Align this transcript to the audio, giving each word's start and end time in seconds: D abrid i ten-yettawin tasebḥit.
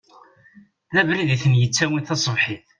D 0.93 0.95
abrid 1.01 1.29
i 1.35 1.37
ten-yettawin 1.43 2.03
tasebḥit. 2.07 2.63